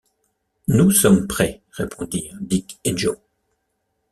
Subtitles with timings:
[0.67, 3.17] Nous sommes prêts, répondirent Dick et Joe.